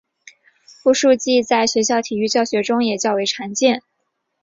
[0.81, 3.83] 步数计在学校体育教学中也较为常见。